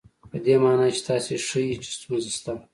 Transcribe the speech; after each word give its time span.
په 0.29 0.37
دې 0.45 0.55
مانا 0.63 0.87
چې 0.95 1.01
تاسې 1.09 1.33
ښيئ 1.47 1.71
چې 1.83 1.89
ستونزه 1.97 2.29
شته. 2.37 2.53